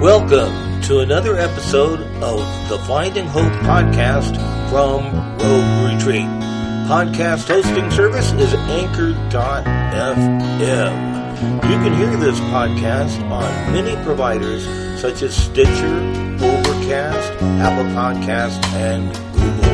[0.00, 4.34] Welcome to another episode of the Finding Hope podcast
[4.70, 5.04] from
[5.36, 6.24] Rogue Retreat.
[6.88, 9.20] Podcast hosting service is Anchor.fm.
[11.64, 14.64] You can hear this podcast on many providers
[14.98, 15.98] such as Stitcher,
[16.42, 19.70] Overcast, Apple Podcasts, and Google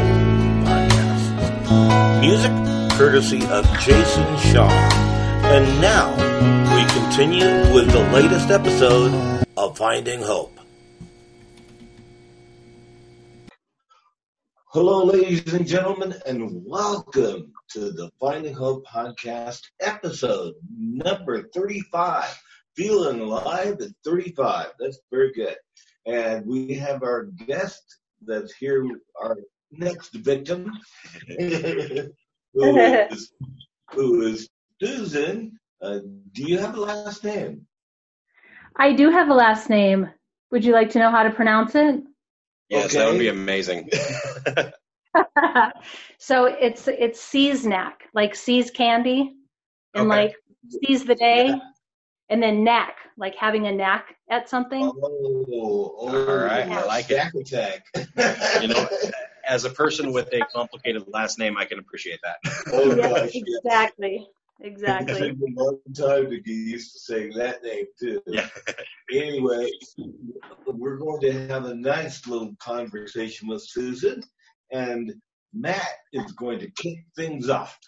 [0.66, 2.20] Podcasts.
[2.20, 5.05] Music courtesy of Jason Shaw.
[5.48, 6.10] And now
[6.74, 10.58] we continue with the latest episode of Finding Hope.
[14.72, 22.42] Hello, ladies and gentlemen, and welcome to the Finding Hope podcast episode number 35.
[22.74, 24.72] Feeling alive at 35.
[24.80, 25.56] That's very good.
[26.06, 27.84] And we have our guest
[28.20, 28.84] that's here,
[29.22, 29.38] our
[29.70, 30.72] next victim,
[31.38, 32.10] who,
[32.78, 33.30] is,
[33.92, 34.48] who is
[34.82, 35.58] Susan.
[35.80, 35.98] Uh,
[36.32, 37.66] do you have a last name?
[38.76, 40.08] I do have a last name.
[40.50, 42.02] Would you like to know how to pronounce it?
[42.68, 42.98] Yes, Okay.
[42.98, 43.88] that would be amazing.
[46.18, 49.34] so it's it's Seasnack, like See's candy,
[49.94, 50.18] and Okay.
[50.24, 50.34] like
[50.68, 51.54] seize the day,
[52.28, 54.90] and then knack, like having a knack at something.
[54.94, 57.14] Oh, oh, All right, I like it.
[57.20, 58.62] Stack attack.
[58.62, 58.88] You know,
[59.46, 62.38] As a person with a complicated last name, I can appreciate that.
[62.72, 63.58] oh yeah, gosh, yeah.
[63.64, 65.30] exactly, It exactly.
[65.30, 68.20] took me a long time to get used to saying that name too.
[68.26, 68.48] Yeah.
[69.12, 69.70] Anyway,
[70.66, 74.22] we're going to have a nice little conversation with Susan,
[74.72, 75.12] and
[75.54, 77.78] Matt is going to kick things off.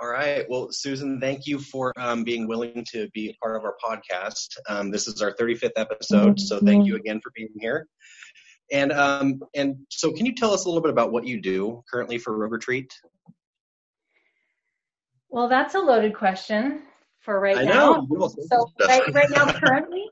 [0.00, 0.44] All right.
[0.50, 4.48] Well, Susan, thank you for um, being willing to be a part of our podcast.
[4.68, 7.86] Um, this is our 35th episode, so thank you again for being here.
[8.70, 11.82] And um, and so, can you tell us a little bit about what you do
[11.90, 12.92] currently for Rogue Retreat?
[15.28, 16.82] Well, that's a loaded question
[17.20, 18.06] for right I now.
[18.10, 18.28] know.
[18.28, 20.06] So right, right now, currently,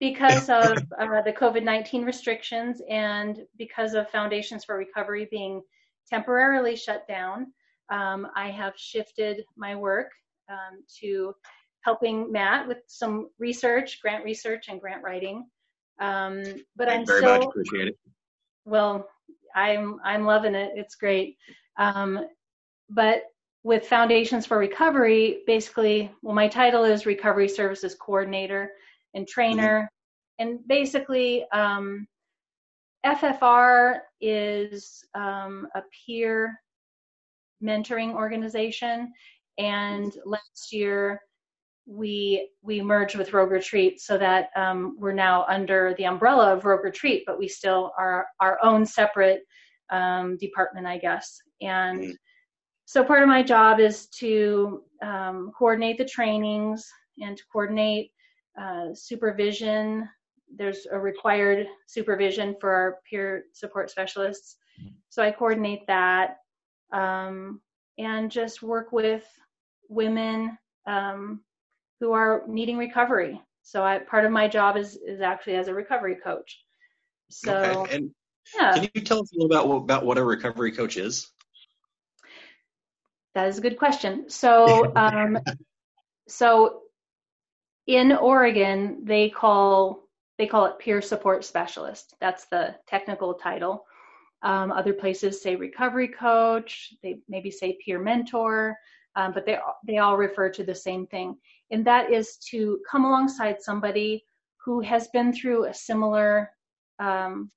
[0.00, 5.62] because of uh, the COVID-19 restrictions and because of Foundations for Recovery being
[6.08, 7.52] temporarily shut down,
[7.90, 10.10] um, I have shifted my work
[10.50, 11.34] um, to
[11.82, 15.46] helping Matt with some research, grant research, and grant writing.
[16.00, 16.42] Um,
[16.76, 17.98] but I'm very still much appreciate it.
[18.64, 19.08] well
[19.54, 21.36] i'm i'm loving it it's great
[21.76, 22.26] um,
[22.90, 23.22] but
[23.64, 28.70] with foundations for recovery basically well my title is recovery services coordinator
[29.14, 29.90] and trainer
[30.38, 32.06] and basically um,
[33.04, 36.54] ffr is um, a peer
[37.62, 39.12] mentoring organization
[39.58, 41.20] and last year
[41.86, 46.64] we we merged with Rogue Retreat so that um, we're now under the umbrella of
[46.64, 49.42] Rogue Retreat, but we still are our own separate
[49.90, 51.38] um, department, I guess.
[51.60, 52.16] And Mhm.
[52.84, 58.10] So part of my job is to um, coordinate the trainings and to coordinate
[58.60, 60.08] uh, supervision.
[60.54, 64.56] There's a required supervision for our peer support specialists,
[65.08, 66.38] so I coordinate that
[66.92, 67.60] um,
[67.98, 69.26] and just work with
[69.88, 70.58] women.
[70.86, 71.40] Um,
[72.04, 73.40] who are needing recovery.
[73.62, 76.62] So I part of my job is is actually as a recovery coach.
[77.30, 77.96] So okay.
[77.96, 78.10] And
[78.54, 81.30] yeah, can you tell us a little about about what a recovery coach is?
[83.34, 84.28] That is a good question.
[84.28, 85.38] So um,
[86.28, 86.80] so
[87.86, 90.04] in Oregon they call
[90.38, 92.14] they call it peer support specialist.
[92.20, 93.84] That's the technical title.
[94.42, 96.92] Um, other places say recovery coach.
[97.02, 98.76] They maybe say peer mentor,
[99.16, 101.36] um, but they they all refer to the same thing,
[101.70, 104.24] and that is to come alongside somebody
[104.64, 106.50] who has been through a similar,
[106.98, 107.50] um,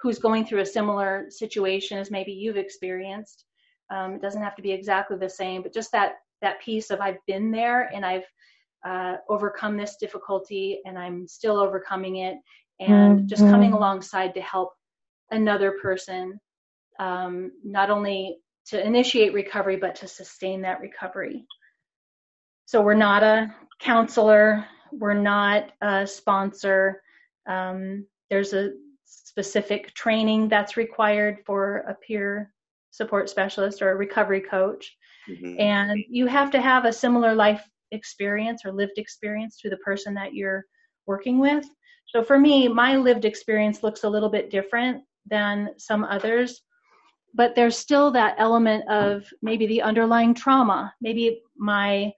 [0.00, 3.44] who's going through a similar situation as maybe you've experienced.
[3.90, 7.00] Um, it doesn't have to be exactly the same, but just that that piece of
[7.00, 8.24] I've been there and I've
[8.84, 12.36] uh, overcome this difficulty and I'm still overcoming it,
[12.80, 14.72] and just coming alongside to help
[15.30, 16.38] another person
[16.98, 21.44] um, not only to initiate recovery but to sustain that recovery.
[22.66, 24.66] So we're not a counselor
[24.98, 27.02] we're not a sponsor.
[27.46, 28.72] Um, there's a
[29.04, 32.52] specific training that's required for a peer
[32.94, 34.96] support specialist or a recovery coach
[35.28, 35.56] Mhm.
[35.58, 40.14] and you have to have a similar life experience or lived experience to the person
[40.14, 40.64] that you're
[41.06, 41.64] working with
[42.06, 46.62] so for me my lived experience looks a little bit different than some others
[47.34, 52.12] but there's still that element of maybe the underlying trauma maybe my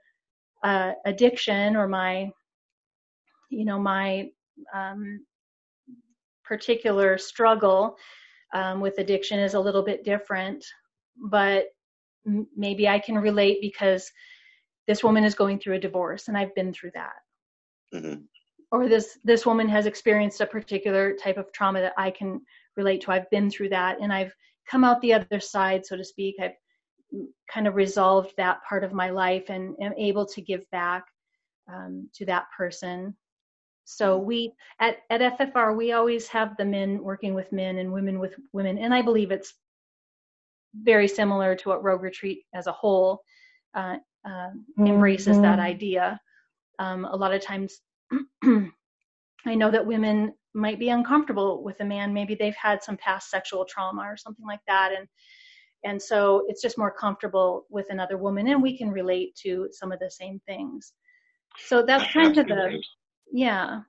[0.63, 2.31] uh, addiction or my
[3.51, 4.29] you know my
[4.75, 5.25] um,
[6.45, 7.97] particular struggle
[8.55, 10.65] um, with addiction is a little bit different
[11.31, 11.67] but
[12.27, 14.11] m- maybe i can relate because
[14.87, 17.15] this woman is going through a divorce and i've been through that
[17.95, 18.25] Mhm.
[18.73, 22.41] or this this woman has experienced a particular type of trauma that I can
[22.77, 23.13] relate to.
[23.13, 24.35] I've been through that and I've
[24.69, 26.35] come out the other side, so to speak.
[26.41, 26.57] I've
[27.49, 31.05] kind of resolved that part of my life and am able to give back
[31.73, 33.17] um, to that person.
[33.87, 38.19] So we at, at FFR we always have the men working with men and women
[38.19, 39.55] with women, and I believe it's
[40.75, 43.23] very similar to what Rogue Retreat as a whole
[43.75, 43.97] uh,
[44.29, 45.43] uh, embraces mm-hmm.
[45.43, 46.21] that idea.
[46.81, 47.79] Um, a lot of times,
[48.45, 52.13] I know that women might be uncomfortable with a man.
[52.13, 55.07] Maybe they've had some past sexual trauma or something like that, and
[55.85, 59.93] and so it's just more comfortable with another woman, and we can relate to some
[59.93, 60.93] of the same things.
[61.59, 62.83] So that's kind of the
[63.33, 63.81] yeah.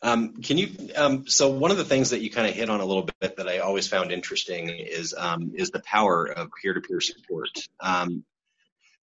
[0.00, 0.68] Um, can you?
[0.94, 3.36] Um, so one of the things that you kind of hit on a little bit
[3.36, 7.50] that I always found interesting is um, is the power of peer-to-peer support.
[7.80, 8.24] Um,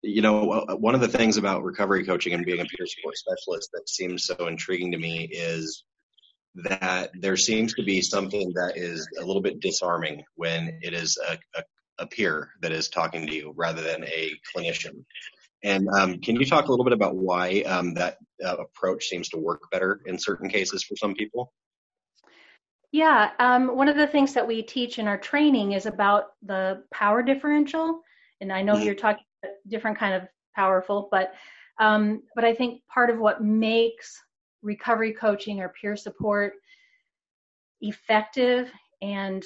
[0.03, 3.19] you know, uh, one of the things about recovery coaching and being a peer support
[3.19, 5.85] specialist that seems so intriguing to me is
[6.55, 11.19] that there seems to be something that is a little bit disarming when it is
[11.29, 11.63] a, a,
[11.99, 15.05] a peer that is talking to you rather than a clinician.
[15.63, 19.29] And um, can you talk a little bit about why um, that uh, approach seems
[19.31, 21.53] to work better in certain cases for some people?
[22.93, 26.83] Yeah, um, one of the things that we teach in our training is about the
[26.93, 28.01] power differential,
[28.41, 28.85] and I know mm-hmm.
[28.85, 29.25] you're talking
[29.69, 30.23] different kind of
[30.57, 31.35] powerful, but
[31.79, 34.21] um, but I think part of what makes
[34.63, 36.55] recovery coaching or peer support
[37.81, 38.71] effective
[39.01, 39.43] and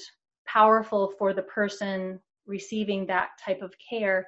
[0.46, 4.26] powerful for the person receiving that type of care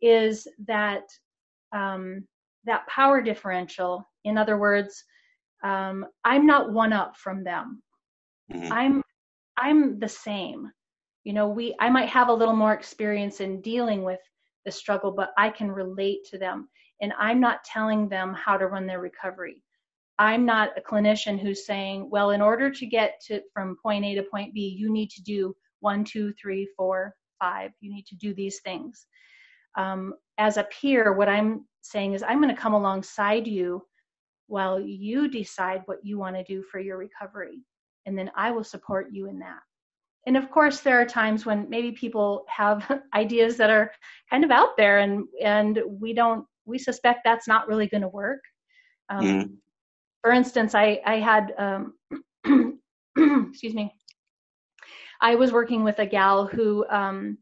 [0.00, 1.04] is that
[1.72, 2.26] um,
[2.64, 4.08] that power differential.
[4.24, 5.04] In other words,
[5.64, 7.82] um, I'm not one up from them.
[8.52, 8.72] Mm-hmm.
[8.72, 9.02] I'm
[9.56, 10.70] I'm the same.
[11.24, 14.20] You know, we I might have a little more experience in dealing with
[14.64, 16.68] the struggle, but I can relate to them.
[17.00, 19.62] And I'm not telling them how to run their recovery.
[20.18, 24.16] I'm not a clinician who's saying, well, in order to get to from point A
[24.16, 27.70] to point B, you need to do one, two, three, four, five.
[27.80, 29.06] You need to do these things
[29.76, 33.82] um, as a peer, what I'm saying is I'm going to come alongside you
[34.46, 37.62] while you decide what you want to do for your recovery.
[38.06, 39.60] And then I will support you in that.
[40.26, 43.90] And of course, there are times when maybe people have ideas that are
[44.30, 48.08] kind of out there and, and we don't, we suspect that's not really going to
[48.08, 48.40] work.
[49.08, 49.50] Um, mm.
[50.22, 51.94] For instance, I, I had, um,
[53.16, 53.92] excuse me,
[55.20, 57.38] I was working with a gal who um,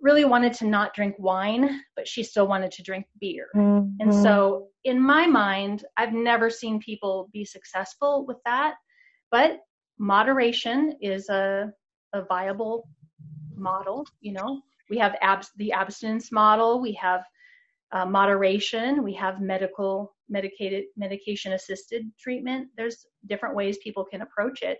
[0.00, 3.48] really wanted to not drink wine, but she still wanted to drink beer.
[3.54, 4.00] Mm-hmm.
[4.00, 8.74] And so, in my mind, I've never seen people be successful with that.
[9.30, 9.60] But
[9.98, 11.72] moderation is a,
[12.12, 12.88] a viable
[13.54, 14.06] model.
[14.20, 17.24] You know, we have abs- the abstinence model, we have
[17.92, 22.68] uh, moderation, we have medical medicated medication assisted treatment.
[22.76, 24.78] There's different ways people can approach it.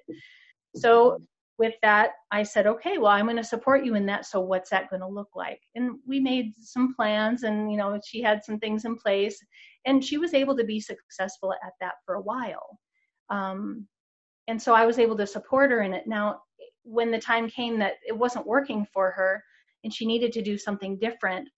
[0.75, 1.19] So
[1.59, 4.27] with that, I said, okay, well, I'm going to support you in that.
[4.27, 5.61] So what's that going to look like?
[5.75, 9.39] And we made some plans and, you know, she had some things in place
[9.87, 12.79] and she was able to be successful at that for a while.
[13.31, 13.87] Um,
[14.49, 16.07] and so I was able to support her in it.
[16.07, 16.41] Now,
[16.83, 19.43] when the time came that it wasn't working for her
[19.83, 21.49] and she needed to do something different,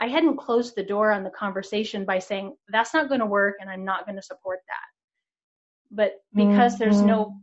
[0.00, 3.54] I hadn't closed the door on the conversation by saying, that's not going to work
[3.60, 5.92] and I'm not going to support that.
[5.92, 6.82] But because mm-hmm.
[6.84, 7.36] there's no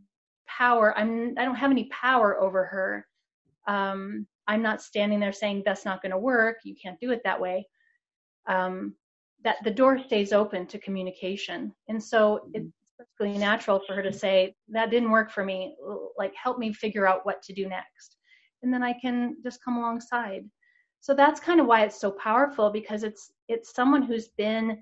[0.47, 3.07] power i'm i don't have any power over her.
[3.67, 7.21] Um i'm not standing there saying that's not going to work you can't do it
[7.23, 7.67] that way.
[8.47, 8.95] Um
[9.43, 11.73] that the door stays open to communication.
[11.89, 15.75] And so it's perfectly natural for her to say that didn't work for me
[16.17, 18.17] like help me figure out what to do next.
[18.61, 20.45] And then i can just come alongside.
[21.01, 24.81] So that's kind of why it's so powerful because it's it's someone who's been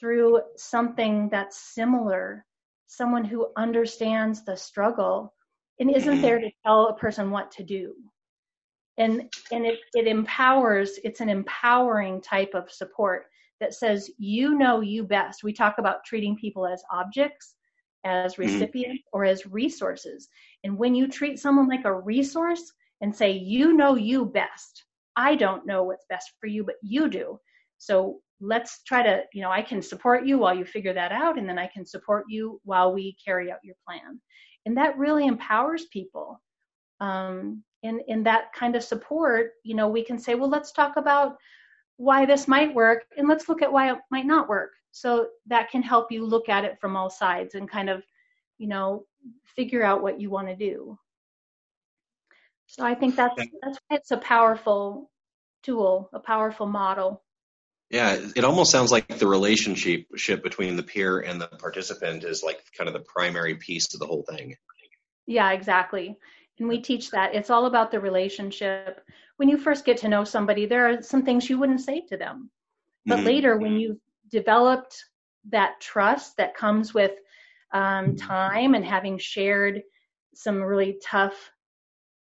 [0.00, 2.44] through something that's similar
[2.90, 5.32] someone who understands the struggle
[5.78, 6.22] and isn't mm-hmm.
[6.22, 7.94] there to tell a person what to do.
[8.98, 13.26] And and it, it empowers it's an empowering type of support
[13.60, 15.44] that says you know you best.
[15.44, 17.54] We talk about treating people as objects
[18.04, 18.42] as mm-hmm.
[18.42, 20.28] recipients or as resources.
[20.64, 24.84] And when you treat someone like a resource and say you know you best.
[25.16, 27.38] I don't know what's best for you but you do.
[27.78, 31.38] So let's try to, you know, I can support you while you figure that out,
[31.38, 34.20] and then I can support you while we carry out your plan.
[34.66, 36.40] And that really empowers people.
[37.00, 40.96] Um, in, in that kind of support, you know, we can say, well, let's talk
[40.96, 41.36] about
[41.96, 44.72] why this might work and let's look at why it might not work.
[44.90, 48.02] So that can help you look at it from all sides and kind of,
[48.58, 49.04] you know,
[49.44, 50.98] figure out what you want to do.
[52.66, 55.10] So I think that's that's why it's a powerful
[55.62, 57.22] tool, a powerful model.
[57.90, 60.06] Yeah, it almost sounds like the relationship
[60.44, 64.06] between the peer and the participant is like kind of the primary piece of the
[64.06, 64.56] whole thing.
[65.26, 66.16] Yeah, exactly.
[66.60, 67.34] And we teach that.
[67.34, 69.00] It's all about the relationship.
[69.38, 72.16] When you first get to know somebody, there are some things you wouldn't say to
[72.16, 72.50] them.
[73.06, 73.26] But mm-hmm.
[73.26, 73.98] later, when you've
[74.30, 75.04] developed
[75.48, 77.12] that trust that comes with
[77.72, 79.82] um, time and having shared
[80.34, 81.50] some really tough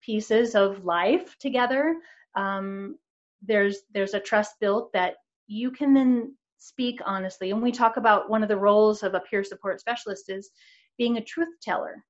[0.00, 1.96] pieces of life together,
[2.34, 2.96] um,
[3.42, 5.16] there's there's a trust built that
[5.50, 7.50] you can then speak honestly.
[7.50, 10.50] And we talk about one of the roles of a peer support specialist is
[10.96, 12.04] being a truth teller.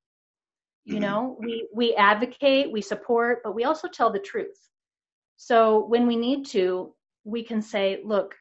[0.85, 1.03] You mm-hmm.
[1.03, 4.59] know, we we advocate, we support, but we also tell the truth.
[5.37, 6.95] So when we need to,
[7.25, 8.35] we can say, look,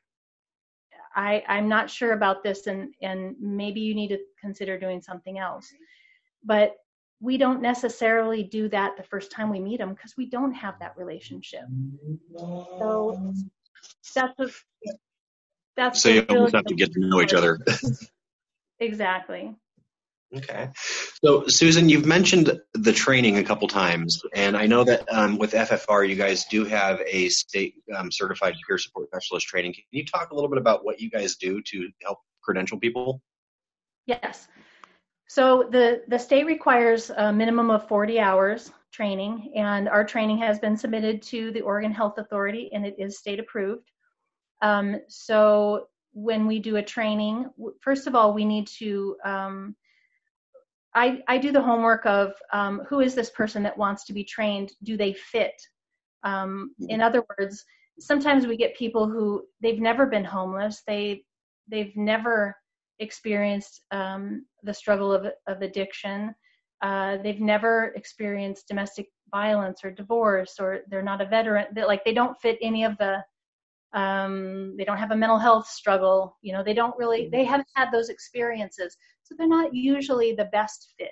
[1.16, 5.40] I, I'm not sure about this and, and maybe you need to consider doing something
[5.40, 5.72] else.
[6.44, 6.76] But
[7.22, 10.76] we don't necessarily do that the first time we meet them because we don't have
[10.80, 11.64] that relationship.
[12.38, 13.34] So
[14.16, 14.50] that's a
[15.76, 17.60] that's so you almost have to get to know each other.
[18.80, 19.56] exactly.
[20.36, 20.70] Okay.
[21.24, 25.54] So, Susan, you've mentioned the training a couple times, and I know that um, with
[25.54, 29.74] FFR, you guys do have a state um, certified peer support specialist training.
[29.74, 33.22] Can you talk a little bit about what you guys do to help credential people?
[34.06, 34.48] Yes.
[35.28, 40.60] So, the, the state requires a minimum of 40 hours training, and our training has
[40.60, 43.92] been submitted to the Oregon Health Authority, and it is state approved.
[44.62, 47.50] Um, so, when we do a training,
[47.82, 49.76] first of all, we need to um,
[50.96, 54.24] I, I do the homework of um, who is this person that wants to be
[54.24, 54.72] trained?
[54.84, 55.54] Do they fit?
[56.24, 57.64] Um, in other words,
[58.00, 60.82] sometimes we get people who they've never been homeless.
[60.88, 61.24] They
[61.70, 62.56] they've never
[63.00, 66.34] experienced um, the struggle of, of addiction.
[66.82, 71.68] Uh, they've never experienced domestic violence or divorce, or they're not a veteran.
[71.74, 73.24] They, like they don't fit any of the.
[73.92, 76.38] Um, they don't have a mental health struggle.
[76.42, 77.28] You know, they don't really.
[77.32, 78.96] They haven't had those experiences
[79.30, 81.10] so they're not usually the best fit.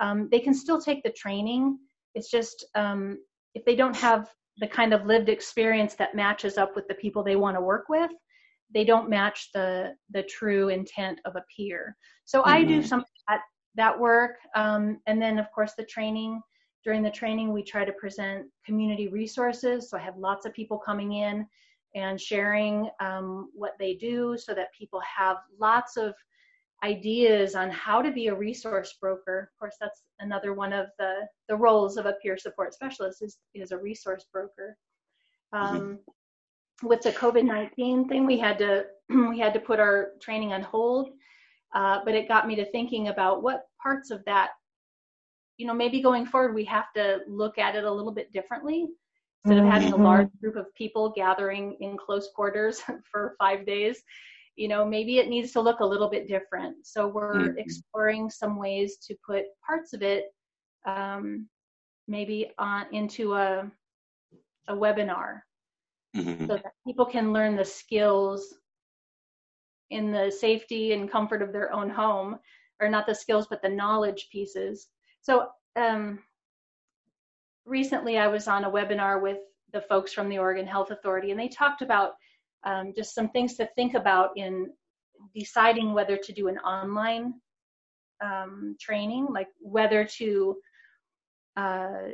[0.00, 1.78] Um, they can still take the training.
[2.14, 3.18] It's just um,
[3.54, 7.22] if they don't have the kind of lived experience that matches up with the people
[7.22, 8.10] they want to work with,
[8.74, 11.96] they don't match the the true intent of a peer.
[12.24, 12.50] So mm-hmm.
[12.50, 12.88] I do mm-hmm.
[12.88, 13.42] some that
[13.76, 16.40] that work, um, and then of course the training.
[16.84, 19.90] During the training, we try to present community resources.
[19.90, 21.46] So I have lots of people coming in
[21.94, 26.14] and sharing um, what they do, so that people have lots of
[26.84, 29.50] ideas on how to be a resource broker.
[29.52, 33.38] Of course, that's another one of the, the roles of a peer support specialist is,
[33.54, 34.76] is a resource broker.
[35.52, 36.86] Um, mm-hmm.
[36.86, 41.10] With the COVID-19 thing, we had to we had to put our training on hold,
[41.74, 44.50] uh, but it got me to thinking about what parts of that,
[45.56, 48.88] you know, maybe going forward we have to look at it a little bit differently.
[49.44, 50.02] Instead of having a mm-hmm.
[50.02, 52.82] large group of people gathering in close quarters
[53.12, 54.02] for five days,
[54.56, 57.58] you know maybe it needs to look a little bit different so we're mm-hmm.
[57.58, 60.24] exploring some ways to put parts of it
[60.86, 61.46] um,
[62.08, 63.70] maybe on into a
[64.68, 65.40] a webinar
[66.16, 66.46] mm-hmm.
[66.46, 68.54] so that people can learn the skills
[69.90, 72.38] in the safety and comfort of their own home
[72.80, 74.88] or not the skills but the knowledge pieces
[75.20, 76.18] so um,
[77.64, 79.38] recently i was on a webinar with
[79.72, 82.12] the folks from the oregon health authority and they talked about
[82.64, 84.68] um, just some things to think about in
[85.34, 87.34] deciding whether to do an online
[88.22, 90.56] um, training, like whether to
[91.56, 92.08] uh,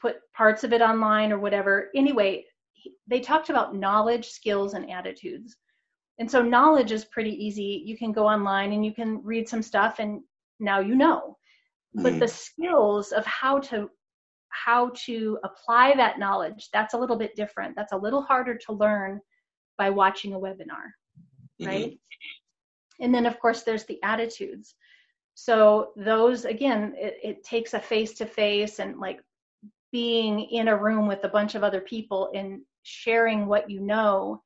[0.00, 1.90] put parts of it online or whatever.
[1.94, 2.44] Anyway,
[3.06, 5.56] they talked about knowledge, skills, and attitudes.
[6.18, 7.82] And so knowledge is pretty easy.
[7.84, 10.20] You can go online and you can read some stuff and
[10.60, 11.36] now you know.
[11.96, 12.02] Mm-hmm.
[12.02, 13.90] But the skills of how to
[14.48, 17.74] how to apply that knowledge, that's a little bit different.
[17.74, 19.20] That's a little harder to learn
[19.78, 20.92] by watching a webinar,
[21.60, 21.66] mm-hmm.
[21.66, 21.98] right?
[23.00, 24.74] And then, of course, there's the attitudes.
[25.34, 29.20] So, those again, it, it takes a face to face and like
[29.90, 34.42] being in a room with a bunch of other people and sharing what you know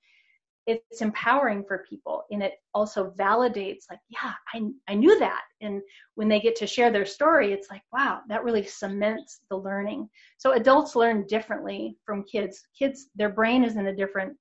[0.66, 5.80] it's empowering for people and it also validates like yeah I, I knew that and
[6.16, 10.08] when they get to share their story it's like wow that really cements the learning
[10.38, 14.36] so adults learn differently from kids kids their brain is in a different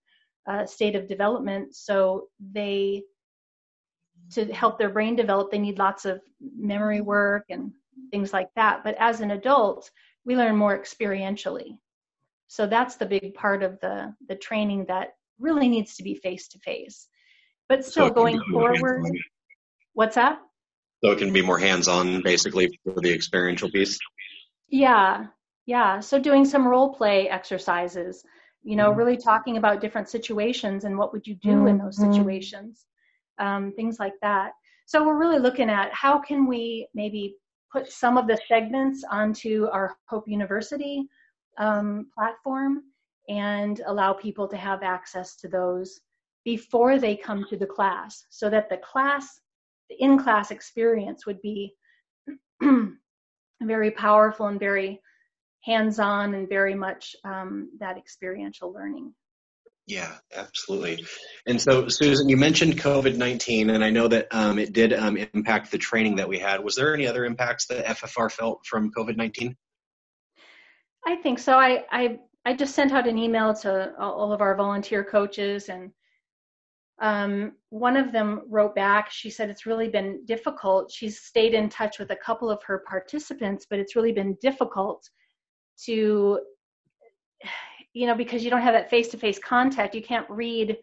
[0.48, 1.76] uh, state of development.
[1.76, 3.04] So they,
[4.32, 7.72] to help their brain develop, they need lots of memory work and
[8.12, 8.84] things like that.
[8.84, 9.90] But as an adult,
[10.26, 11.78] we learn more experientially.
[12.48, 16.48] So that's the big part of the the training that really needs to be face
[16.50, 17.08] to face.
[17.68, 19.04] But still so going forward,
[19.94, 20.40] what's that?
[21.04, 23.98] So it can be more hands on basically for the experiential piece.
[24.70, 25.26] Yeah,
[25.66, 26.00] yeah.
[26.00, 28.24] So doing some role play exercises
[28.66, 28.98] you know, mm-hmm.
[28.98, 31.68] really talking about different situations and what would you do mm-hmm.
[31.68, 32.12] in those mm-hmm.
[32.12, 32.86] situations,
[33.38, 34.52] um, things like that.
[34.88, 37.36] So we're really looking at how can we maybe
[37.72, 41.08] put some of the segments onto our Hope University
[41.58, 42.84] um, platform
[43.28, 46.00] and allow people to have access to those
[46.44, 49.40] before they come to the class so that the class
[49.90, 51.76] the in-class experience would be
[53.62, 55.00] very powerful and very
[55.62, 59.14] hands-on and very much um, that experiential learning.
[59.88, 61.06] Yeah, absolutely.
[61.46, 65.16] And so, Susan, you mentioned COVID 19, and I know that um, it did um,
[65.16, 66.64] impact the training that we had.
[66.64, 69.56] Was there any other impacts that FFR felt from COVID 19?
[71.06, 71.54] I think so.
[71.54, 75.92] I, I, I just sent out an email to all of our volunteer coaches, and
[77.02, 79.10] um, one of them wrote back.
[79.12, 80.92] She said it's really been difficult.
[80.92, 85.10] She's stayed in touch with a couple of her participants, but it's really been difficult
[85.86, 86.40] to
[87.96, 90.78] you know because you don't have that face-to-face contact you can't read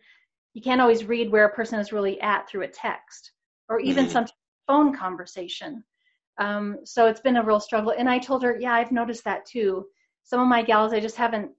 [0.54, 3.32] you can't always read where a person is really at through a text
[3.68, 4.12] or even mm-hmm.
[4.12, 4.26] some
[4.66, 5.84] phone conversation
[6.40, 9.46] um, so it's been a real struggle and i told her yeah i've noticed that
[9.46, 9.86] too
[10.24, 11.50] some of my gals i just haven't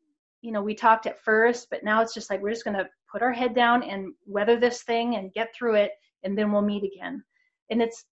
[0.41, 2.87] you know we talked at first but now it's just like we're just going to
[3.11, 5.91] put our head down and weather this thing and get through it
[6.23, 7.23] and then we'll meet again
[7.69, 8.05] and it's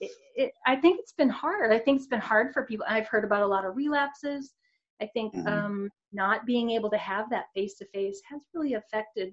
[0.00, 1.72] it, it, I think it's been hard.
[1.72, 2.86] I think it's been hard for people.
[2.88, 4.52] I've heard about a lot of relapses.
[5.00, 5.48] I think mm-hmm.
[5.48, 9.32] um, not being able to have that face to face has really affected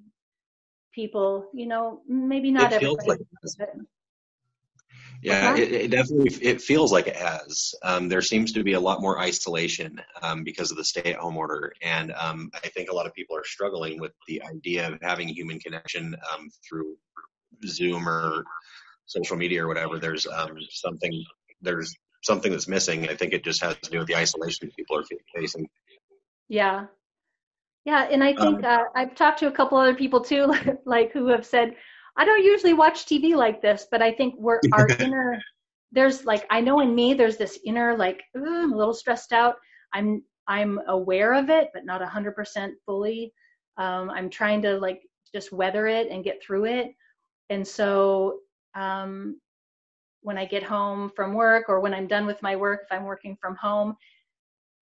[0.93, 1.47] people.
[1.53, 3.07] You know, maybe not it everybody.
[3.07, 3.19] Like
[5.23, 7.73] yeah, it, it, definitely it feels like it has.
[7.83, 11.73] Um, there seems to be a lot more isolation um, because of the stay-at-home order,
[11.81, 15.27] and um, I think a lot of people are struggling with the idea of having
[15.27, 16.95] human connection um, through
[17.65, 18.43] Zoom or
[19.05, 21.23] social media or whatever, there's um, something
[21.61, 23.09] there's something that's missing.
[23.09, 25.03] I think it just has to do with the isolation people are
[25.35, 25.67] facing.
[26.49, 26.85] Yeah,
[27.85, 30.81] yeah, and I think um, uh, I've talked to a couple other people too, like,
[30.85, 31.75] like who have said,
[32.15, 35.41] I don't usually watch TV like this, but I think we're our inner.
[35.91, 39.55] There's like I know in me, there's this inner like I'm a little stressed out.
[39.93, 43.34] I'm I'm aware of it, but not a hundred percent fully.
[43.78, 45.02] Um, I'm trying to like
[45.34, 46.91] just weather it and get through it.
[47.49, 48.39] And so
[48.76, 49.39] um,
[50.21, 53.06] when I get home from work or when I'm done with my work, if I'm
[53.06, 53.95] working from home,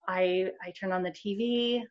[0.07, 1.81] I I turn on the TV,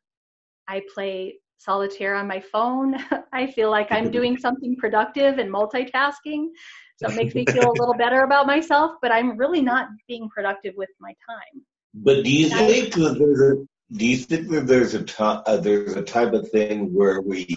[0.68, 2.96] I play solitaire on my phone.
[3.32, 6.48] I feel like I'm doing something productive and multitasking.
[6.96, 10.28] So it makes me feel a little better about myself, but I'm really not being
[10.28, 11.62] productive with my time.
[11.94, 15.56] But do you think that there's a do you think that there's a t- uh,
[15.56, 17.56] there's a type of thing where we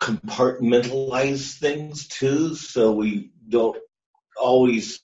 [0.00, 3.76] compartmentalize things too, so we don't
[4.40, 5.00] always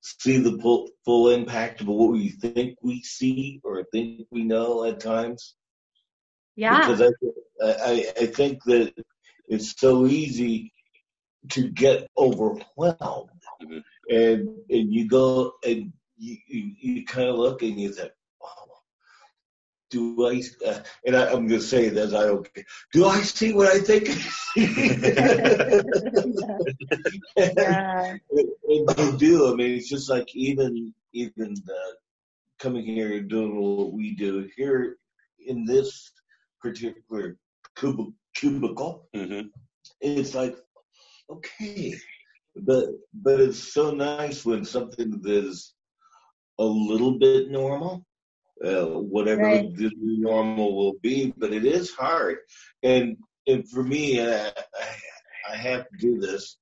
[0.00, 4.84] see the full, full impact of what we think we see or think we know
[4.84, 5.54] at times.
[6.58, 6.80] Yeah.
[6.80, 7.12] Because
[7.62, 8.92] I, I, I think that
[9.46, 10.72] it's so easy
[11.50, 13.30] to get overwhelmed,
[13.62, 13.78] mm-hmm.
[14.10, 18.10] and and you go and you you, you kind of look and you think,
[19.90, 22.46] do I, uh, and I, am going to say this, I don't
[22.92, 24.08] do I see what I think?
[27.36, 28.16] yeah.
[28.68, 29.52] and, and do.
[29.52, 31.92] I mean, it's just like even, even uh,
[32.58, 34.96] coming here and doing what we do here
[35.46, 36.10] in this
[36.60, 37.36] particular
[37.74, 39.48] cub- cubicle, mm-hmm.
[40.00, 40.56] it's like,
[41.30, 41.94] okay,
[42.56, 45.74] but, but it's so nice when something that is
[46.58, 48.04] a little bit normal
[48.64, 49.76] uh, whatever right.
[49.76, 51.32] the normal will be.
[51.36, 52.38] But it is hard,
[52.82, 53.16] and
[53.46, 56.58] and for me, uh, I, I have to do this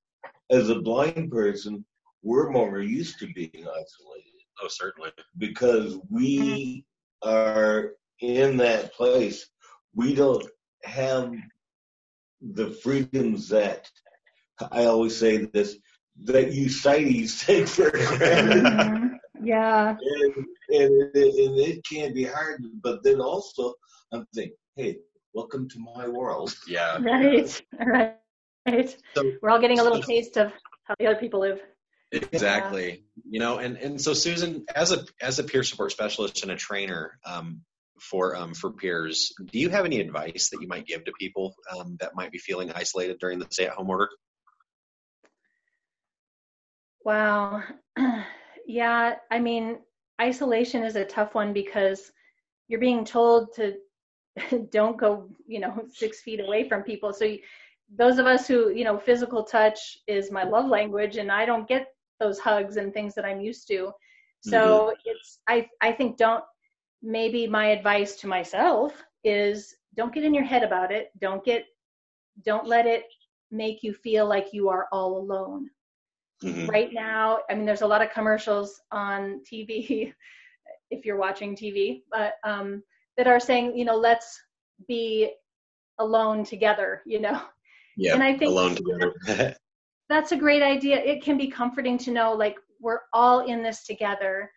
[0.51, 1.85] as a blind person.
[2.23, 4.33] We're more used to being isolated.
[4.63, 6.85] Oh, certainly, because we
[7.23, 9.49] are in that place.
[9.97, 10.47] We don't
[10.85, 11.35] have
[12.41, 13.91] the freedoms that
[14.71, 15.77] I always say this
[16.25, 18.65] that you sighties take for granted.
[18.65, 19.47] Mm-hmm.
[19.47, 19.97] Yeah.
[20.01, 20.35] And,
[20.71, 23.75] and, and it can be hard, but then also
[24.13, 24.99] I'm thinking, hey,
[25.35, 26.55] welcome to my world.
[26.67, 26.99] Yeah.
[26.99, 27.63] Right.
[27.79, 28.15] Right.
[28.67, 28.97] Right.
[29.15, 30.53] So, We're all getting a little taste of
[30.85, 31.61] how the other people live.
[32.11, 32.89] Exactly.
[32.89, 33.23] Yeah.
[33.31, 36.57] You know, and and so Susan, as a as a peer support specialist and a
[36.57, 37.63] trainer um,
[38.01, 41.55] for um, for peers, do you have any advice that you might give to people
[41.77, 44.09] um, that might be feeling isolated during the stay at home order?
[47.05, 47.63] Wow.
[48.67, 49.79] yeah, I mean,
[50.21, 52.11] isolation is a tough one because
[52.69, 53.75] you're being told to
[54.71, 57.13] don't go, you know, six feet away from people.
[57.13, 57.39] So you,
[57.95, 61.69] those of us who, you know, physical touch is my love language, and I don't
[61.69, 61.87] get
[62.19, 63.93] those hugs and things that I'm used to.
[64.41, 64.95] So mm-hmm.
[65.05, 66.45] it's, I, I think don't.
[67.03, 71.11] Maybe my advice to myself is don't get in your head about it.
[71.21, 71.67] Don't get
[72.45, 73.05] don't let it
[73.51, 75.71] make you feel like you are all alone.
[76.45, 76.67] Mm-hmm.
[76.67, 80.13] Right now, I mean, there's a lot of commercials on TV,
[80.91, 82.83] if you're watching TV, but um,
[83.17, 84.39] that are saying, you know, let's
[84.87, 85.33] be
[85.99, 87.41] alone together, you know.
[87.97, 89.57] Yeah, and I think alone together.
[90.11, 90.99] that's a great idea.
[90.99, 94.51] It can be comforting to know, like, we're all in this together,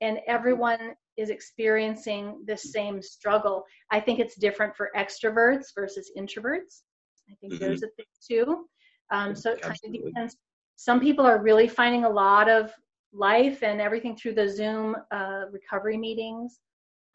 [0.00, 3.64] and everyone is experiencing the same struggle.
[3.90, 6.82] I think it's different for extroverts versus introverts.
[7.28, 7.64] I think mm-hmm.
[7.64, 8.66] there's a thing too.
[9.10, 10.36] Um, so it kind of depends.
[10.76, 12.72] Some people are really finding a lot of
[13.12, 16.60] life and everything through the Zoom uh, recovery meetings,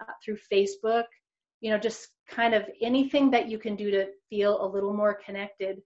[0.02, 1.06] uh, through Facebook,
[1.62, 5.18] you know, just kind of anything that you can do to feel a little more
[5.26, 5.82] connected.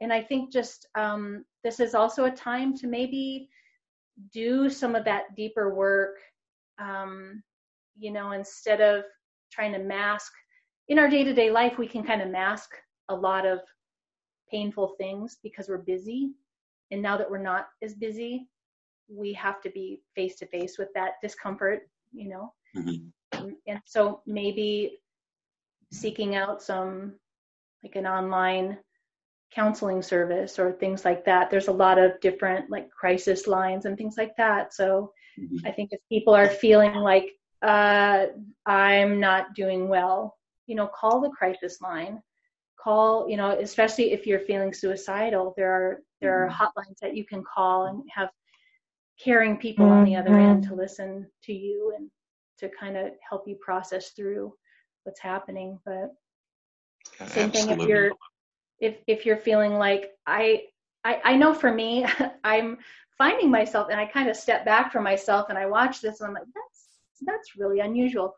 [0.00, 3.50] And I think just um, this is also a time to maybe
[4.32, 6.16] do some of that deeper work
[6.78, 7.42] um,
[8.00, 9.04] you know, instead of
[9.52, 10.32] trying to mask
[10.88, 12.70] in our day to day life, we can kind of mask
[13.10, 13.60] a lot of
[14.50, 16.32] painful things because we're busy.
[16.90, 18.48] And now that we're not as busy,
[19.08, 21.82] we have to be face to face with that discomfort,
[22.12, 22.52] you know.
[22.76, 23.50] Mm-hmm.
[23.68, 24.98] And so maybe
[25.92, 27.14] seeking out some
[27.84, 28.78] like an online
[29.52, 31.50] counseling service or things like that.
[31.50, 34.72] There's a lot of different like crisis lines and things like that.
[34.74, 35.66] So mm-hmm.
[35.66, 37.30] I think if people are feeling like
[37.62, 38.26] uh,
[38.66, 42.22] I'm not doing well, you know, call the crisis line.
[42.82, 46.62] Call, you know, especially if you're feeling suicidal, there are there are mm-hmm.
[46.62, 48.30] hotlines that you can call and have
[49.22, 49.98] caring people mm-hmm.
[49.98, 52.10] on the other end to listen to you and
[52.58, 54.52] to kind of help you process through
[55.04, 55.78] what's happening.
[55.84, 56.14] But
[57.26, 58.12] same thing if you're
[58.78, 60.62] if if you're feeling like I
[61.04, 62.06] I, I know for me,
[62.44, 62.78] I'm
[63.16, 66.28] finding myself and I kind of step back from myself and I watch this and
[66.28, 66.69] I'm like, that's
[67.22, 68.34] that's really unusual.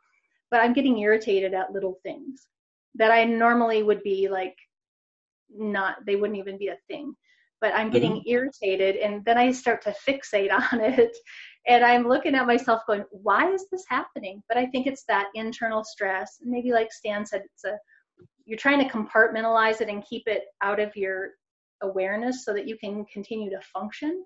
[0.51, 2.47] But I'm getting irritated at little things
[2.97, 4.57] that I normally would be like
[5.55, 7.15] not they wouldn't even be a thing.
[7.61, 8.29] But I'm getting mm-hmm.
[8.29, 11.17] irritated and then I start to fixate on it
[11.69, 14.43] and I'm looking at myself going, why is this happening?
[14.49, 16.39] But I think it's that internal stress.
[16.43, 17.79] Maybe like Stan said, it's a
[18.45, 21.31] you're trying to compartmentalize it and keep it out of your
[21.83, 24.25] awareness so that you can continue to function.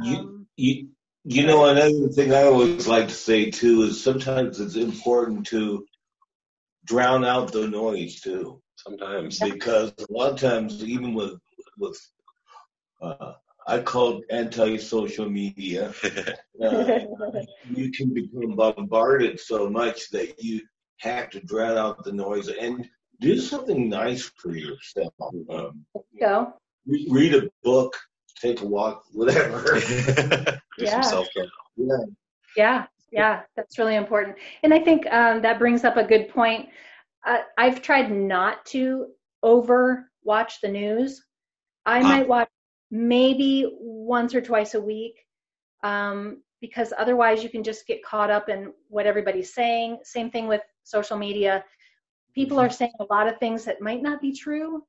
[0.00, 0.88] You, um, you,
[1.24, 5.86] you know, another thing I always like to say too is sometimes it's important to
[6.84, 8.62] drown out the noise too.
[8.76, 11.38] Sometimes because a lot of times, even with
[11.76, 12.00] with
[13.02, 13.34] uh,
[13.66, 15.92] I call it anti-social media,
[16.64, 17.00] uh,
[17.70, 20.62] you can become bombarded so much that you
[20.98, 22.88] have to drown out the noise and
[23.20, 25.12] do something nice for yourself.
[25.50, 25.84] Um,
[26.18, 26.54] Go.
[26.86, 27.94] Read a book,
[28.40, 29.78] take a walk, whatever.
[30.78, 31.22] yeah.
[31.76, 31.96] Yeah.
[32.56, 32.86] Yeah.
[33.12, 33.42] Yeah.
[33.56, 34.36] That's really important.
[34.62, 36.68] And I think um, that brings up a good point.
[37.26, 39.08] Uh, I've tried not to
[39.42, 41.22] over watch the news.
[41.86, 42.48] I might watch
[42.90, 45.16] maybe once or twice a week
[45.82, 49.98] um, because otherwise you can just get caught up in what everybody's saying.
[50.02, 51.64] Same thing with social media.
[52.34, 54.84] People are saying a lot of things that might not be true.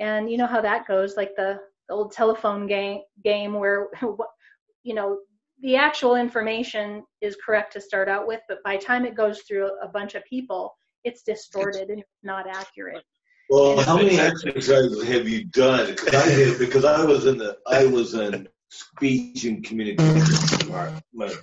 [0.00, 3.88] And you know how that goes, like the old telephone game game where
[4.82, 5.18] you know
[5.60, 9.42] the actual information is correct to start out with, but by the time it goes
[9.42, 13.02] through a bunch of people, it's distorted and not accurate.
[13.50, 15.90] Well, how many exercises have you done?
[15.90, 21.36] Because I did because I was in the I was in speech and communication department,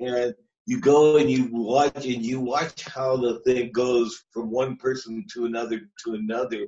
[0.00, 4.76] and you go and you watch and you watch how the thing goes from one
[4.76, 6.66] person to another to another,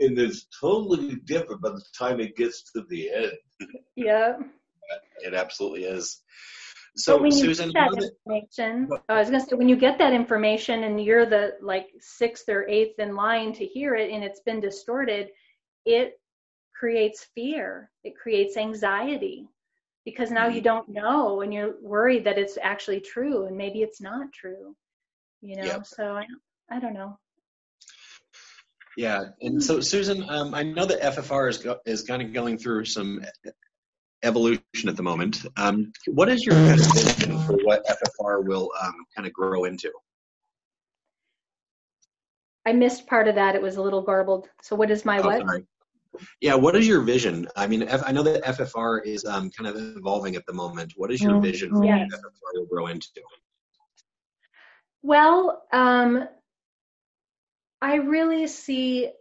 [0.00, 3.32] and it's totally different by the time it gets to the end.
[3.96, 4.36] Yeah.
[5.20, 6.22] It absolutely is.
[6.96, 9.98] So, when Susan, you get that information, I was going to say, when you get
[9.98, 14.24] that information and you're the like sixth or eighth in line to hear it and
[14.24, 15.28] it's been distorted,
[15.84, 16.18] it
[16.74, 17.90] creates fear.
[18.02, 19.46] It creates anxiety
[20.06, 20.64] because now you mm-hmm.
[20.64, 24.74] don't know and you're worried that it's actually true and maybe it's not true.
[25.42, 25.86] You know, yep.
[25.86, 26.24] so I,
[26.70, 27.18] I don't know.
[28.96, 32.56] Yeah, and so Susan, um, I know that FFR is go- is kind of going
[32.56, 33.22] through some
[34.22, 35.44] evolution at the moment.
[35.56, 39.64] Um, what is your kind of vision for what FFR will um, kind of grow
[39.64, 39.90] into?
[42.66, 43.54] I missed part of that.
[43.54, 44.48] It was a little garbled.
[44.62, 45.46] So what is my oh, what?
[45.46, 45.64] Sorry.
[46.40, 47.46] Yeah, what is your vision?
[47.56, 50.94] I mean, F- I know that FFR is um, kind of evolving at the moment.
[50.96, 51.42] What is your mm-hmm.
[51.42, 52.08] vision for yes.
[52.10, 53.20] what FFR will grow into?
[55.02, 56.26] Well, um,
[57.86, 59.12] I really see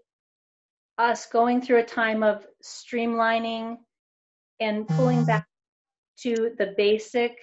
[0.98, 3.78] us going through a time of streamlining
[4.60, 5.28] and pulling mm-hmm.
[5.28, 5.48] back
[6.22, 7.38] to the basic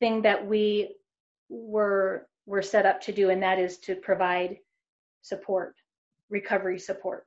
[0.00, 0.96] thing that we
[1.50, 4.56] were we're set up to do, and that is to provide
[5.20, 5.74] support,
[6.30, 7.26] recovery support.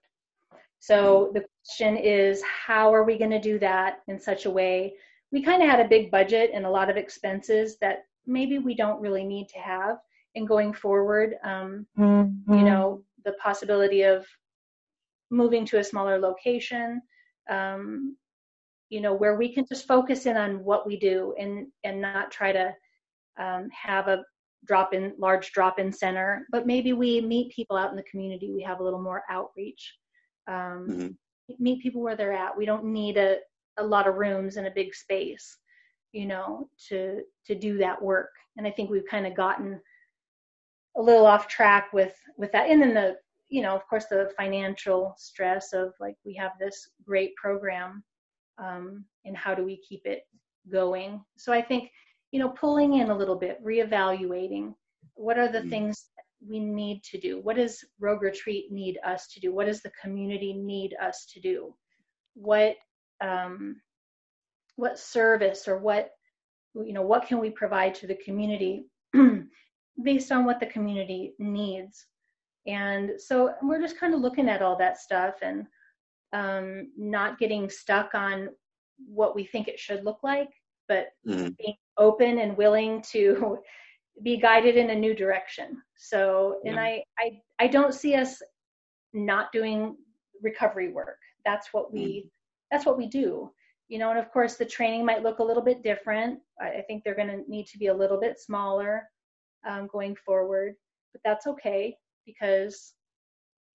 [0.80, 4.96] So the question is, how are we going to do that in such a way?
[5.32, 8.74] We kind of had a big budget and a lot of expenses that maybe we
[8.74, 9.98] don't really need to have.
[10.38, 12.54] And going forward, um, mm-hmm.
[12.54, 14.26] you know, the possibility of
[15.32, 17.02] moving to a smaller location,
[17.50, 18.16] um,
[18.90, 22.32] you know, where we can just focus in on what we do and and not
[22.32, 22.74] try to
[23.40, 24.24] um, have a
[24.66, 28.52] drop in large drop in center, but maybe we meet people out in the community.
[28.52, 29.96] We have a little more outreach.
[30.48, 31.08] Um, mm-hmm.
[31.60, 32.58] Meet people where they're at.
[32.58, 33.38] We don't need a,
[33.78, 35.58] a lot of rooms and a big space,
[36.12, 38.30] you know, to to do that work.
[38.58, 39.80] And I think we've kind of gotten
[40.98, 42.70] a little off track with with that.
[42.70, 43.18] And then the
[43.50, 48.04] you know, of course, the financial stress of like we have this great program,
[48.58, 50.24] um, and how do we keep it
[50.70, 51.24] going?
[51.38, 51.90] So I think
[52.32, 54.74] you know, pulling in a little bit, reevaluating
[55.16, 56.06] what are the mm things
[56.48, 57.42] we need to do?
[57.42, 59.52] What does Rogue Retreat need us to do?
[59.52, 61.74] What does the community need us to do?
[62.36, 62.76] What
[63.22, 63.82] um,
[64.76, 66.12] what service or what
[66.76, 68.86] you know what can we provide to the community
[70.04, 72.06] based on what the community needs?
[72.68, 75.66] And so we're just kind of looking at all that stuff and
[76.34, 78.50] um, not getting stuck on
[79.08, 80.50] what we think it should look like,
[80.88, 83.58] but mm being open and willing to
[84.24, 85.82] be guided in a new direction.
[85.96, 88.40] So, and I, I, I don't see us
[89.14, 89.96] not doing
[90.44, 91.18] recovery work.
[91.44, 92.30] That's what we, mm.
[92.70, 93.52] that's what we do.
[93.88, 96.40] You know, and of course the training might look a little bit different.
[96.62, 99.08] I, I think they're going to need to be a little bit smaller
[99.66, 100.76] um, going forward,
[101.14, 102.94] but that's okay because,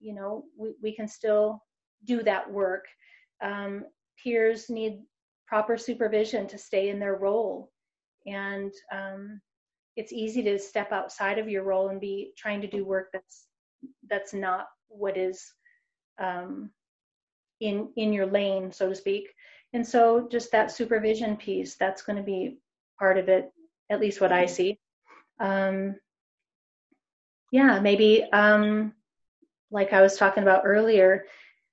[0.00, 1.62] you know, we, we can still
[2.04, 2.84] do that work.
[3.42, 3.84] Um,
[4.22, 5.00] peers need
[5.46, 7.70] proper supervision to stay in their role
[8.26, 9.40] and um,
[9.96, 13.46] it's easy to step outside of your role and be trying to do work that's
[14.08, 15.42] that's not what is
[16.18, 16.70] um,
[17.60, 19.28] in in your lane, so to speak.
[19.72, 22.58] And so, just that supervision piece that's going to be
[22.98, 23.50] part of it,
[23.90, 24.78] at least what I see.
[25.40, 25.96] Um,
[27.50, 28.94] yeah, maybe um,
[29.70, 31.26] like I was talking about earlier,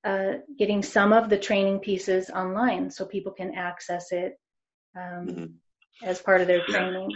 [0.03, 4.39] uh, getting some of the training pieces online so people can access it.
[4.95, 5.45] Um, mm-hmm
[6.03, 7.11] as part of their training.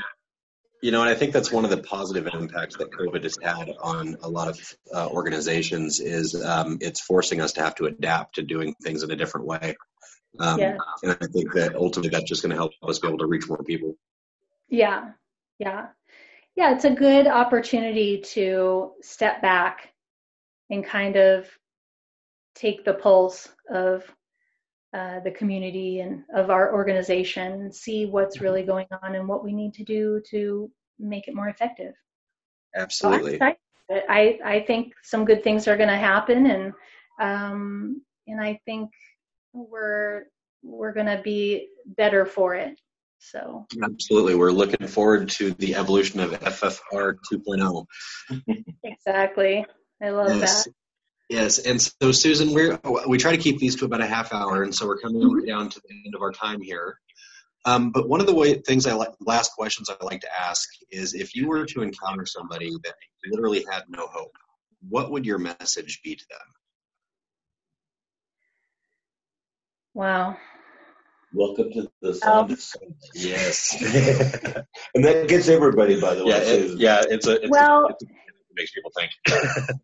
[0.82, 3.72] You know, and I think that's one of the positive impacts that COVID has had
[3.82, 4.60] on a lot of
[4.94, 9.10] uh, organizations is um, it's forcing us to have to adapt to doing things in
[9.10, 9.76] a different way.
[10.40, 10.78] Um, yeah.
[11.02, 13.48] And I think that ultimately that's just going to help us be able to reach
[13.48, 13.96] more people.
[14.68, 15.12] Yeah,
[15.58, 15.88] yeah,
[16.56, 16.74] yeah.
[16.74, 19.90] It's a good opportunity to step back
[20.70, 21.48] and kind of
[22.56, 24.04] take the pulse of
[24.94, 28.70] uh, the community and of our organization and see what's really mm-hmm.
[28.70, 31.94] going on and what we need to do to make it more effective.
[32.76, 33.38] Absolutely.
[33.40, 33.56] So
[34.10, 36.74] I, I think some good things are going to happen and
[37.20, 38.90] um, and I think
[39.54, 40.26] we're
[40.64, 42.80] we're going to be better for it.
[43.32, 47.86] So absolutely, we're looking forward to the evolution of FFR 2.0.
[48.84, 49.66] exactly,
[50.02, 50.66] I love yes.
[50.66, 50.74] that.
[51.30, 54.62] Yes, and so Susan, we we try to keep these to about a half hour,
[54.62, 55.48] and so we're coming mm-hmm.
[55.48, 57.00] down to the end of our time here.
[57.66, 60.68] Um, but one of the way, things I like, last questions I like to ask
[60.92, 62.96] is, if you were to encounter somebody that
[63.32, 64.36] literally had no hope,
[64.90, 66.48] what would your message be to them?
[69.94, 70.38] Wow.
[71.36, 73.76] Welcome to the sound of um, Yes.
[74.94, 76.30] and that gets everybody, by the way.
[76.30, 77.42] Yeah, it, yeah it's a.
[77.42, 79.12] It's well, a, it's a, it makes people think.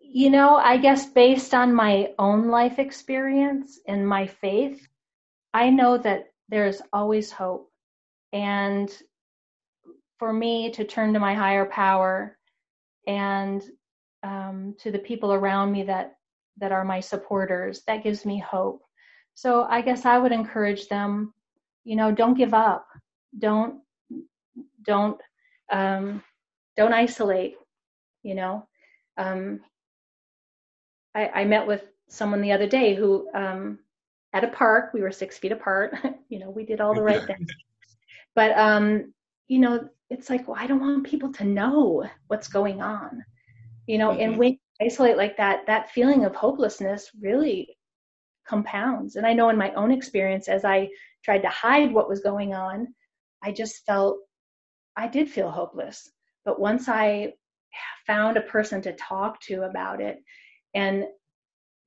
[0.00, 4.86] you know, I guess based on my own life experience and my faith,
[5.52, 7.70] I know that there's always hope.
[8.32, 8.88] And
[10.20, 12.38] for me to turn to my higher power
[13.08, 13.62] and
[14.22, 16.14] um, to the people around me that
[16.58, 18.82] that are my supporters, that gives me hope.
[19.38, 21.32] So I guess I would encourage them,
[21.84, 22.88] you know, don't give up.
[23.38, 23.80] Don't
[24.82, 25.20] don't
[25.70, 26.24] um,
[26.76, 27.54] don't isolate.
[28.24, 28.66] You know,
[29.16, 29.60] um,
[31.14, 33.78] I, I met with someone the other day who um,
[34.32, 35.94] at a park we were six feet apart
[36.28, 37.48] you know we did all the right things
[38.34, 39.12] but um
[39.46, 43.24] you know it's like well i don't want people to know what's going on
[43.86, 44.20] you know mm-hmm.
[44.20, 47.77] and when you isolate like that that feeling of hopelessness really
[48.48, 50.88] compounds and i know in my own experience as i
[51.24, 52.86] tried to hide what was going on
[53.42, 54.18] i just felt
[54.96, 56.10] i did feel hopeless
[56.44, 57.32] but once i
[58.06, 60.18] found a person to talk to about it
[60.74, 61.04] and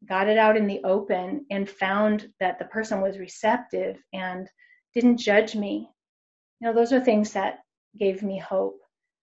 [0.08, 4.48] got it out in the open and found that the person was receptive and
[4.94, 5.88] didn't judge me.
[6.60, 7.60] You know, those are things that
[8.00, 8.80] gave me hope.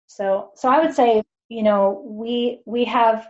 [0.07, 3.27] So, so I would say, you know, we we have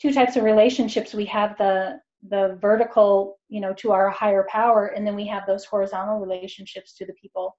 [0.00, 1.14] two types of relationships.
[1.14, 1.98] We have the
[2.28, 6.94] the vertical, you know, to our higher power, and then we have those horizontal relationships
[6.96, 7.56] to the people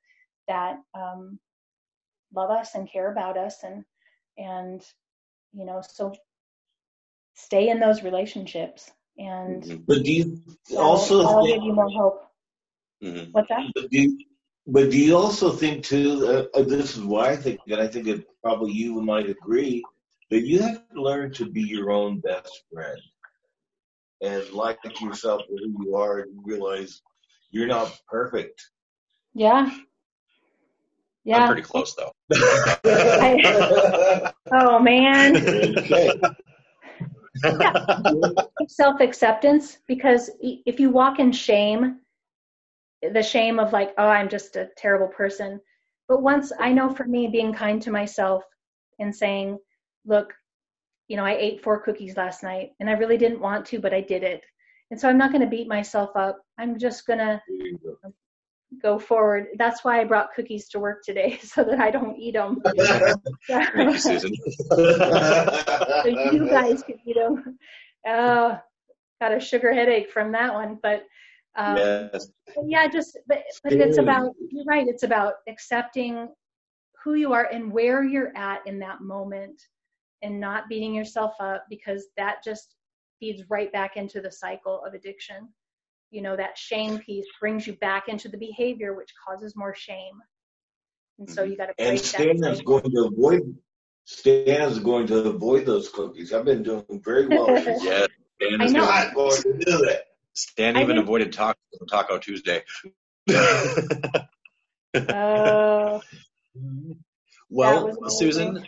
[0.48, 1.40] that um,
[2.34, 3.84] love us and care about us, and
[4.38, 4.82] and
[5.54, 6.14] you know, so
[7.36, 9.84] stay in those relationships, and Mm-hmm.
[9.88, 12.24] But do you that'll- also that'll think, give you more hope.
[13.04, 13.32] Mhm.
[13.32, 13.62] What's that?
[13.76, 14.18] but do you,
[14.66, 16.26] but do you also think too?
[16.54, 19.84] Uh, uh, this is why I think, and I think it probably you might agree
[20.30, 23.00] that you have to learn to be your own best friend
[24.22, 27.02] and like yourself for who you are, and realize
[27.52, 28.62] you're not perfect.
[29.34, 29.72] Yeah.
[31.24, 31.40] Yeah.
[31.40, 32.12] I'm pretty close though.
[34.52, 35.36] Oh man.
[35.38, 36.12] okay.
[38.68, 42.00] self acceptance because if you walk in shame,
[43.02, 45.60] the shame of like, oh, I'm just a terrible person.
[46.08, 48.44] But once I know for me, being kind to myself
[49.00, 49.60] and saying,
[50.06, 50.34] look,
[51.08, 53.94] you know, I ate four cookies last night and I really didn't want to, but
[53.94, 54.44] I did it.
[54.92, 56.42] And so I'm not going to beat myself up.
[56.58, 57.42] I'm just going to
[58.82, 59.00] go.
[59.00, 59.48] forward.
[59.58, 62.62] That's why I brought cookies to work today so that I don't eat them.
[62.64, 64.34] Thank you, Susan.
[64.70, 67.58] so you guys can eat them.
[68.06, 68.60] Oh,
[69.22, 70.78] got a sugar headache from that one.
[70.82, 71.04] But
[71.58, 72.30] um, yes.
[72.56, 74.88] but yeah, just but but it's about you're right.
[74.88, 76.30] It's about accepting
[77.04, 79.62] who you are and where you're at in that moment,
[80.22, 82.76] and not beating yourself up because that just
[83.20, 85.50] feeds right back into the cycle of addiction.
[86.12, 90.22] You know that shame piece brings you back into the behavior, which causes more shame.
[91.20, 93.42] And so you got to break And that Stan is going to avoid.
[94.06, 96.32] Stan is going to avoid those cookies.
[96.32, 97.48] I've been doing very well.
[97.54, 97.86] recently.
[97.86, 98.08] Yes.
[98.40, 98.80] Stan I is know.
[98.86, 100.04] gonna- not going to do that.
[100.34, 101.58] Stan even think- avoided Taco,
[101.90, 102.64] Taco Tuesday.
[104.96, 106.02] Oh,
[107.50, 107.96] well.
[108.10, 108.64] Susan, um,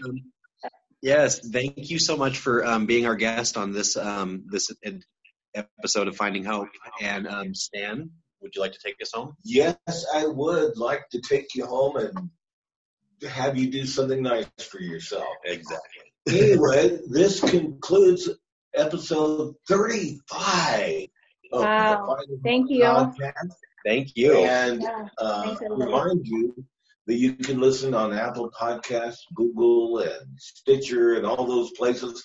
[1.01, 4.71] yes, thank you so much for um, being our guest on this um, this
[5.55, 6.69] episode of Finding Hope.
[7.01, 8.09] And um, Stan,
[8.41, 9.35] would you like to take us home?
[9.43, 9.77] Yes,
[10.13, 12.29] I would like to take you home and
[13.29, 15.25] have you do something nice for yourself.
[15.45, 16.03] Exactly.
[16.29, 18.29] Anyway, this concludes
[18.75, 21.07] episode 35
[21.51, 21.91] of Wow.
[21.91, 22.83] the Finding Thank you.
[22.83, 23.51] podcast.
[23.85, 24.33] Thank you.
[24.45, 25.07] And yeah.
[25.17, 25.91] uh, Thanks, everybody.
[25.91, 26.65] remind you
[27.09, 32.23] that you can listen on Apple Podcasts, Google, and Stitcher, and all those places.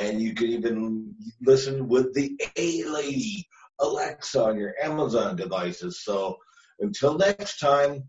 [0.00, 1.12] And you can even
[1.42, 3.44] listen with the A Lady
[3.80, 6.04] Alexa on your Amazon devices.
[6.04, 6.36] So
[6.78, 8.04] until next time,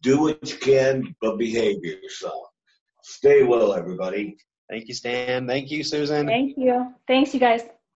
[0.00, 2.44] do what you can, but behave yourself.
[3.02, 4.36] Stay well, everybody.
[4.70, 5.48] Thank you, Stan.
[5.48, 6.28] Thank you, Susan.
[6.28, 6.94] Thank you.
[7.08, 7.62] Thanks, you guys.